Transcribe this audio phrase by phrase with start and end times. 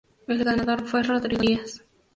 [0.25, 1.83] El ganador fue Rodrigo Díaz.